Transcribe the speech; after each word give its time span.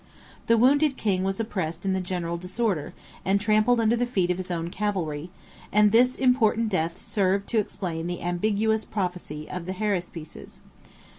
The 0.47 0.57
wounded 0.57 0.97
king 0.97 1.23
was 1.23 1.39
oppressed 1.39 1.85
in 1.85 1.93
the 1.93 2.01
general 2.01 2.35
disorder, 2.35 2.95
and 3.23 3.39
trampled 3.39 3.79
under 3.79 3.95
the 3.95 4.07
feet 4.07 4.31
of 4.31 4.37
his 4.37 4.49
own 4.49 4.71
cavalry; 4.71 5.29
and 5.71 5.91
this 5.91 6.15
important 6.15 6.69
death 6.69 6.97
served 6.97 7.47
to 7.49 7.59
explain 7.59 8.07
the 8.07 8.23
ambiguous 8.23 8.83
prophecy 8.83 9.47
of 9.47 9.67
the 9.67 9.73
haruspices. 9.73 10.59